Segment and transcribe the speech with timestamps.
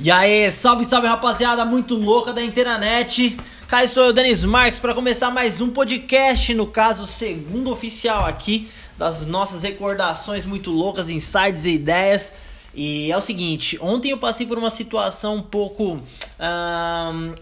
[0.00, 3.36] E aí, salve, salve rapaziada, muito louca da internet.
[3.66, 8.70] Cá sou eu, Denis Marques, para começar mais um podcast, no caso, segundo oficial aqui,
[8.96, 12.32] das nossas recordações muito loucas, insights e ideias.
[12.72, 16.00] E é o seguinte, ontem eu passei por uma situação um pouco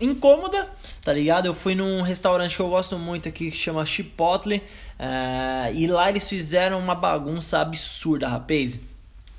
[0.01, 0.67] incômoda,
[1.03, 1.45] tá ligado?
[1.45, 4.63] Eu fui num restaurante que eu gosto muito aqui, que chama Chipotle,
[4.99, 8.79] uh, e lá eles fizeram uma bagunça absurda, rapaz.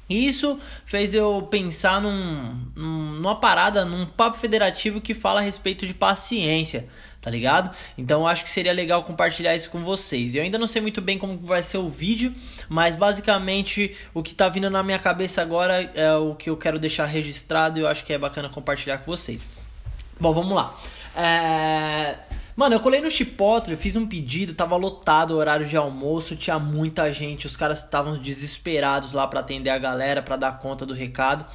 [0.09, 5.85] Isso fez eu pensar num, num, numa parada, num papo federativo que fala a respeito
[5.85, 6.87] de paciência,
[7.21, 7.75] tá ligado?
[7.97, 10.33] Então acho que seria legal compartilhar isso com vocês.
[10.33, 12.33] Eu ainda não sei muito bem como vai ser o vídeo,
[12.69, 16.79] mas basicamente o que tá vindo na minha cabeça agora é o que eu quero
[16.79, 19.47] deixar registrado e eu acho que é bacana compartilhar com vocês.
[20.19, 20.73] Bom, vamos lá.
[21.15, 22.15] É...
[22.57, 26.57] Mano, eu colei no Chipotle, fiz um pedido, tava lotado o horário de almoço, tinha
[26.57, 30.91] muita gente, os caras estavam desesperados lá para atender a galera, para dar conta do
[30.91, 31.45] recado.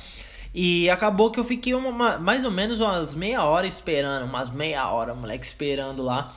[0.54, 4.88] E acabou que eu fiquei uma, mais ou menos umas meia hora esperando, umas meia
[4.92, 6.32] hora, moleque, esperando lá.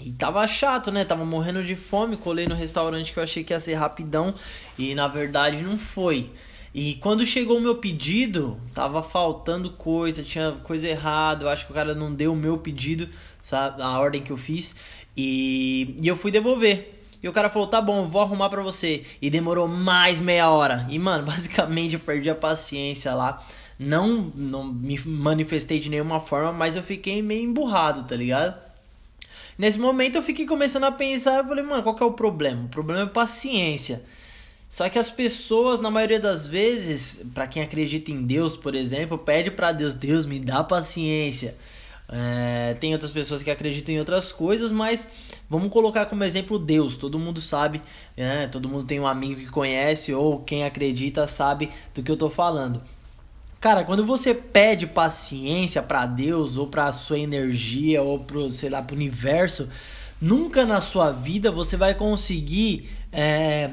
[0.00, 1.04] E tava chato, né?
[1.04, 4.34] Tava morrendo de fome, colei no restaurante que eu achei que ia ser rapidão
[4.76, 6.32] e na verdade não foi.
[6.74, 11.70] E quando chegou o meu pedido, tava faltando coisa, tinha coisa errada, eu acho que
[11.70, 13.08] o cara não deu o meu pedido,
[13.40, 13.80] sabe?
[13.80, 14.74] A ordem que eu fiz.
[15.16, 17.00] E, e eu fui devolver.
[17.22, 19.04] E o cara falou: tá bom, vou arrumar pra você.
[19.22, 20.84] E demorou mais meia hora.
[20.90, 23.40] E, mano, basicamente eu perdi a paciência lá.
[23.78, 28.60] Não, não me manifestei de nenhuma forma, mas eu fiquei meio emburrado, tá ligado?
[29.56, 32.64] Nesse momento eu fiquei começando a pensar, eu falei, mano, qual que é o problema?
[32.64, 34.04] O problema é paciência.
[34.68, 39.16] Só que as pessoas, na maioria das vezes, para quem acredita em Deus, por exemplo,
[39.16, 41.54] pede para Deus, Deus me dá paciência.
[42.08, 45.08] É, tem outras pessoas que acreditam em outras coisas, mas
[45.48, 46.96] vamos colocar como exemplo Deus.
[46.96, 47.80] Todo mundo sabe,
[48.16, 48.46] né?
[48.48, 52.28] todo mundo tem um amigo que conhece ou quem acredita sabe do que eu tô
[52.28, 52.82] falando.
[53.60, 58.82] Cara, quando você pede paciência para Deus ou para sua energia ou pro, sei lá,
[58.82, 59.68] pro universo,
[60.20, 63.70] nunca na sua vida você vai conseguir é,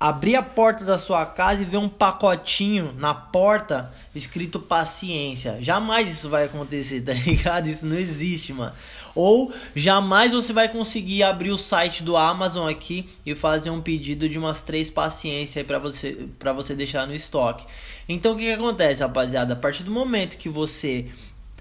[0.00, 5.58] abrir a porta da sua casa e ver um pacotinho na porta escrito paciência.
[5.60, 7.68] Jamais isso vai acontecer, tá ligado?
[7.68, 8.72] Isso não existe, mano.
[9.14, 14.28] Ou jamais você vai conseguir abrir o site do Amazon aqui e fazer um pedido
[14.28, 17.66] de umas três paciências para você para você deixar no estoque.
[18.08, 19.52] Então o que, que acontece, rapaziada?
[19.52, 21.06] A partir do momento que você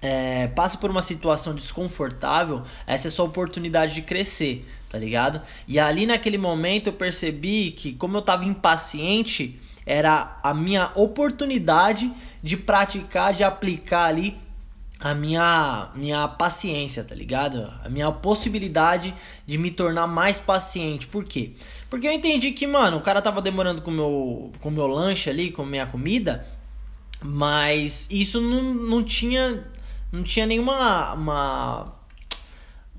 [0.01, 5.41] é, passa por uma situação desconfortável, essa é sua oportunidade de crescer, tá ligado?
[5.67, 12.11] E ali naquele momento eu percebi que, como eu tava impaciente, era a minha oportunidade
[12.41, 14.37] de praticar, de aplicar ali
[14.99, 17.71] a minha, minha paciência, tá ligado?
[17.83, 19.13] A minha possibilidade
[19.47, 21.07] de me tornar mais paciente.
[21.07, 21.53] Por quê?
[21.89, 25.51] Porque eu entendi que, mano, o cara tava demorando com meu, com meu lanche ali,
[25.51, 26.45] com minha comida,
[27.21, 29.63] mas isso não, não tinha
[30.11, 31.95] não tinha nenhuma uma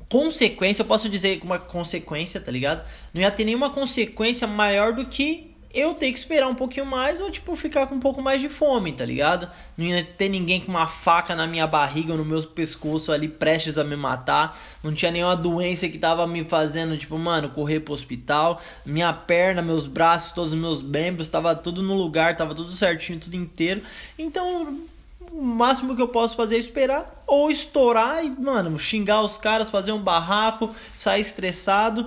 [0.08, 2.84] consequência, eu posso dizer uma consequência, tá ligado?
[3.14, 7.20] Não ia ter nenhuma consequência maior do que eu ter que esperar um pouquinho mais
[7.20, 9.48] ou tipo ficar com um pouco mais de fome, tá ligado?
[9.78, 13.28] Não ia ter ninguém com uma faca na minha barriga ou no meu pescoço ali
[13.28, 14.56] prestes a me matar.
[14.82, 18.60] Não tinha nenhuma doença que tava me fazendo, tipo, mano, correr pro hospital.
[18.84, 23.20] Minha perna, meus braços, todos os meus membros, tava tudo no lugar, tava tudo certinho,
[23.20, 23.80] tudo inteiro.
[24.18, 24.76] Então,
[25.32, 29.70] o máximo que eu posso fazer é esperar ou estourar e, mano, xingar os caras,
[29.70, 32.06] fazer um barraco, sair estressado.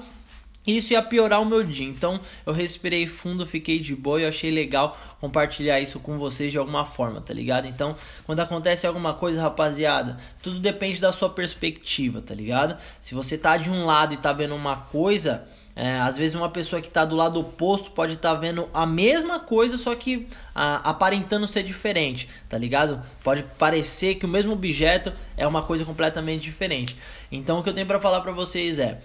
[0.65, 1.87] Isso ia piorar o meu dia.
[1.87, 6.51] Então eu respirei fundo, fiquei de boa e eu achei legal compartilhar isso com vocês
[6.51, 7.67] de alguma forma, tá ligado?
[7.67, 7.95] Então,
[8.25, 12.77] quando acontece alguma coisa, rapaziada, tudo depende da sua perspectiva, tá ligado?
[13.01, 15.45] Se você tá de um lado e tá vendo uma coisa,
[15.75, 18.85] é, às vezes uma pessoa que está do lado oposto pode estar tá vendo a
[18.85, 23.01] mesma coisa, só que a, aparentando ser diferente, tá ligado?
[23.23, 26.95] Pode parecer que o mesmo objeto é uma coisa completamente diferente.
[27.31, 28.99] Então o que eu tenho para falar para vocês é: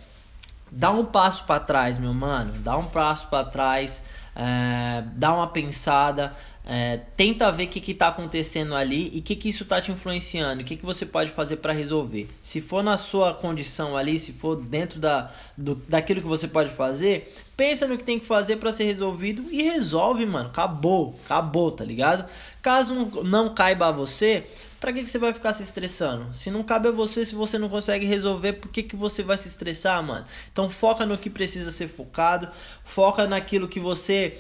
[0.71, 4.03] dá um passo para trás, meu mano, dá um passo para trás,
[4.37, 6.37] é, dá uma pensada,
[6.71, 9.91] é, tenta ver o que está acontecendo ali e o que, que isso está te
[9.91, 12.29] influenciando, o que, que você pode fazer para resolver.
[12.43, 16.69] Se for na sua condição ali, se for dentro da, do, daquilo que você pode
[16.69, 20.51] fazer, pensa no que tem que fazer para ser resolvido e resolve, mano.
[20.51, 22.29] Acabou, acabou, tá ligado?
[22.61, 24.45] Caso não, não caiba a você,
[24.79, 26.33] Pra que, que você vai ficar se estressando?
[26.33, 29.37] Se não cabe a você, se você não consegue resolver, por que, que você vai
[29.37, 30.25] se estressar, mano?
[30.53, 32.49] Então foca no que precisa ser focado,
[32.85, 34.37] foca naquilo que você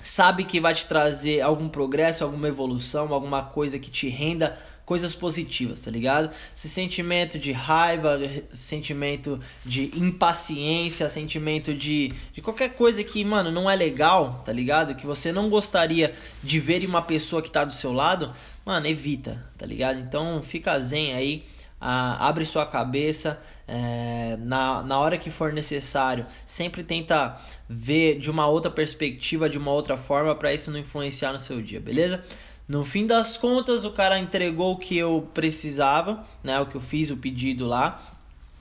[0.00, 5.16] sabe que vai te trazer algum progresso, alguma evolução, alguma coisa que te renda coisas
[5.16, 6.32] positivas, tá ligado?
[6.56, 8.20] Esse sentimento de raiva,
[8.52, 14.94] sentimento de impaciência, sentimento de, de qualquer coisa que, mano, não é legal, tá ligado?
[14.94, 18.30] Que você não gostaria de ver em uma pessoa que tá do seu lado,
[18.64, 19.98] mano, evita, tá ligado?
[19.98, 21.42] Então fica zen aí
[21.80, 26.26] ah, abre sua cabeça é, na, na hora que for necessário.
[26.44, 27.36] Sempre tenta
[27.68, 31.60] ver de uma outra perspectiva, de uma outra forma, para isso não influenciar no seu
[31.60, 32.22] dia, beleza?
[32.68, 36.58] No fim das contas, o cara entregou o que eu precisava, né?
[36.60, 38.00] O que eu fiz, o pedido lá.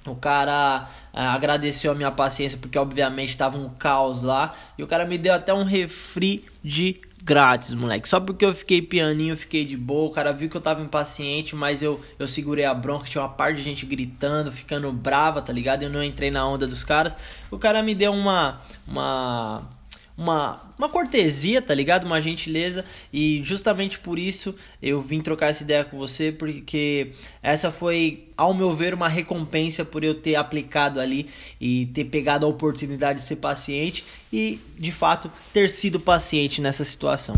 [0.05, 4.87] O cara é, agradeceu a minha paciência porque obviamente estava um caos lá e o
[4.87, 8.07] cara me deu até um refri de grátis, moleque.
[8.07, 10.07] Só porque eu fiquei pianinho, fiquei de boa.
[10.07, 13.07] O cara viu que eu tava impaciente, mas eu, eu segurei a bronca.
[13.07, 15.81] Tinha uma parte de gente gritando, ficando brava, tá ligado?
[15.81, 17.17] Eu não entrei na onda dos caras.
[17.49, 18.61] O cara me deu uma.
[18.87, 19.63] uma
[20.17, 22.05] uma, uma cortesia, tá ligado?
[22.05, 22.85] Uma gentileza.
[23.11, 28.53] E justamente por isso eu vim trocar essa ideia com você, porque essa foi, ao
[28.53, 31.27] meu ver, uma recompensa por eu ter aplicado ali
[31.59, 36.83] e ter pegado a oportunidade de ser paciente e, de fato, ter sido paciente nessa
[36.83, 37.35] situação.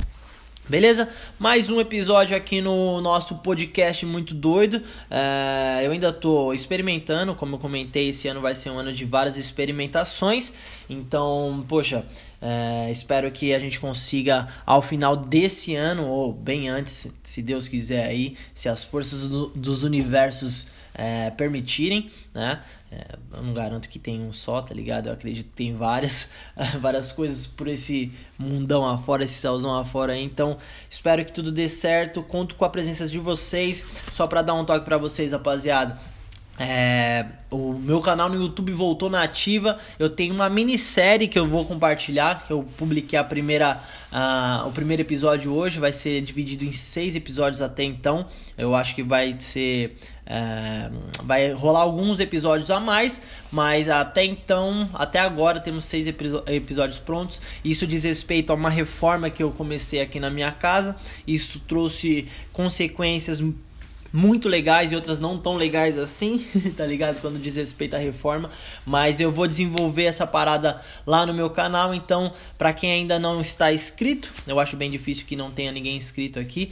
[0.69, 1.07] Beleza?
[1.39, 4.81] Mais um episódio aqui no nosso podcast muito doido.
[5.09, 9.05] É, eu ainda tô experimentando, como eu comentei, esse ano vai ser um ano de
[9.05, 10.51] várias experimentações.
[10.89, 12.05] Então, poxa,
[12.41, 17.67] é, espero que a gente consiga ao final desse ano, ou bem antes, se Deus
[17.67, 22.61] quiser aí, se as forças do, dos universos é, permitirem, né?
[22.91, 25.07] É, eu não garanto que tem um só, tá ligado?
[25.07, 26.29] Eu acredito que tem várias,
[26.79, 30.23] várias coisas por esse mundão afora, esse céuzão afora aí.
[30.23, 30.57] Então,
[30.89, 32.23] espero que tudo dê certo.
[32.23, 33.85] Conto com a presença de vocês.
[34.11, 35.99] Só para dar um toque para vocês, rapaziada.
[36.59, 39.77] É, o meu canal no YouTube voltou na ativa.
[39.99, 42.45] Eu tenho uma minissérie que eu vou compartilhar.
[42.49, 43.79] Eu publiquei a primeira,
[44.11, 45.79] uh, o primeiro episódio hoje.
[45.79, 48.25] Vai ser dividido em seis episódios até então.
[48.57, 49.97] Eu acho que vai ser.
[50.27, 56.99] Uh, vai rolar alguns episódios a mais, mas até então, até agora, temos seis episódios
[56.99, 57.41] prontos.
[57.63, 60.97] Isso diz respeito a uma reforma que eu comecei aqui na minha casa.
[61.25, 63.41] Isso trouxe consequências
[64.11, 66.39] muito legais e outras não tão legais assim,
[66.75, 67.21] tá ligado?
[67.21, 68.49] Quando diz respeito à reforma,
[68.85, 73.41] mas eu vou desenvolver essa parada lá no meu canal, então para quem ainda não
[73.41, 76.71] está inscrito, eu acho bem difícil que não tenha ninguém inscrito aqui.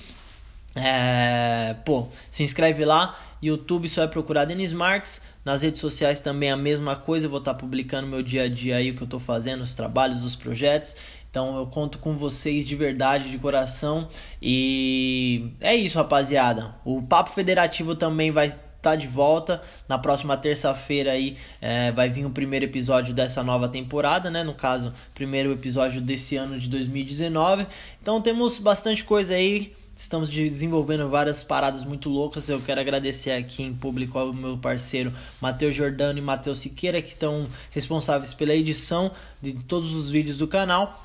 [0.77, 3.17] É, pô, se inscreve lá.
[3.41, 5.21] YouTube só é procurar Denis Marques.
[5.45, 7.27] Nas redes sociais também a mesma coisa.
[7.27, 9.61] Eu vou estar tá publicando meu dia a dia aí, o que eu estou fazendo,
[9.61, 10.95] os trabalhos, os projetos.
[11.35, 14.07] Então eu conto com vocês de verdade, de coração.
[14.41, 16.73] E é isso, rapaziada.
[16.85, 19.61] O Papo Federativo também vai estar tá de volta.
[19.85, 24.43] Na próxima terça-feira aí é, vai vir o primeiro episódio dessa nova temporada, né?
[24.45, 27.67] No caso, primeiro episódio desse ano de 2019.
[28.01, 29.73] Então temos bastante coisa aí.
[29.93, 32.47] Estamos desenvolvendo várias paradas muito loucas.
[32.47, 35.11] Eu quero agradecer aqui em público ao meu parceiro
[35.41, 39.11] Matheus Jordano e Matheus Siqueira, que estão responsáveis pela edição
[39.41, 40.97] de todos os vídeos do canal.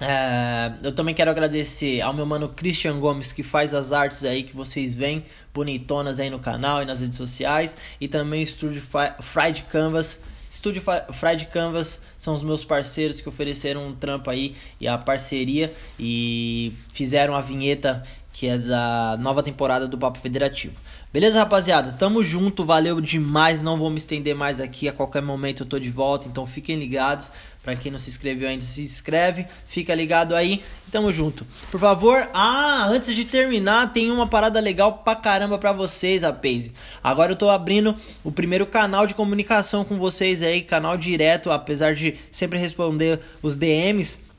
[0.00, 4.42] É, eu também quero agradecer ao meu mano Christian Gomes que faz as artes aí
[4.42, 7.76] que vocês veem bonitonas aí no canal e nas redes sociais.
[8.00, 8.82] E também o estúdio
[9.20, 10.20] Fried Canvas.
[10.50, 10.82] Estúdio
[11.12, 16.72] Fried Canvas são os meus parceiros que ofereceram um trampo aí e a parceria e
[16.92, 18.02] fizeram a vinheta
[18.40, 20.80] que é da nova temporada do Papo Federativo.
[21.12, 21.92] Beleza, rapaziada?
[21.98, 23.60] Tamo junto, valeu demais.
[23.60, 24.88] Não vou me estender mais aqui.
[24.88, 27.30] A qualquer momento eu tô de volta, então fiquem ligados.
[27.62, 30.62] Para quem não se inscreveu ainda, se inscreve, fica ligado aí.
[30.90, 31.46] Tamo junto.
[31.70, 36.72] Por favor, ah, antes de terminar, tem uma parada legal pra caramba pra vocês, rapaz.
[37.04, 41.94] Agora eu tô abrindo o primeiro canal de comunicação com vocês aí, canal direto, apesar
[41.94, 44.29] de sempre responder os DMs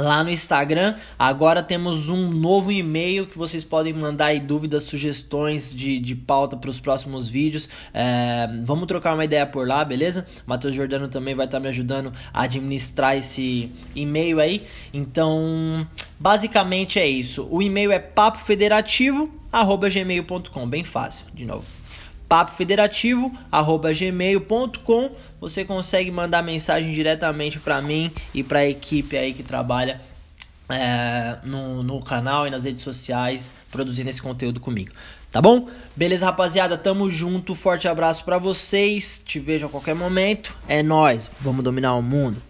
[0.00, 0.94] lá no Instagram.
[1.18, 6.56] Agora temos um novo e-mail que vocês podem mandar aí dúvidas, sugestões de, de pauta
[6.56, 7.68] para os próximos vídeos.
[7.92, 10.24] É, vamos trocar uma ideia por lá, beleza?
[10.46, 14.62] Matheus Jordano também vai estar tá me ajudando a administrar esse e-mail aí.
[14.92, 15.86] Então,
[16.18, 17.46] basicamente é isso.
[17.50, 21.64] O e-mail é papofederativo@gmail.com, bem fácil, de novo
[22.28, 25.10] papofederativo@gmail.com.
[25.40, 30.00] Você consegue mandar mensagem diretamente para mim e para a equipe aí que trabalha
[30.68, 34.92] é, no, no canal e nas redes sociais produzindo esse conteúdo comigo.
[35.30, 35.68] Tá bom?
[35.96, 36.78] Beleza, rapaziada?
[36.78, 37.56] Tamo junto.
[37.56, 39.20] Forte abraço para vocês.
[39.24, 40.56] Te vejo a qualquer momento.
[40.68, 41.28] É nós.
[41.40, 42.40] Vamos dominar o mundo.